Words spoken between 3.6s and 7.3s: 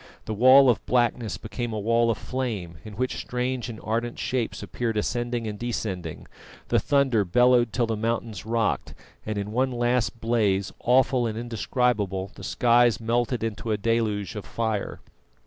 and ardent shapes appeared ascending and descending; the thunder